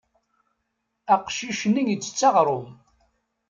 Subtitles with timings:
[1.13, 2.67] Aqcic-nni ittett aɣrum.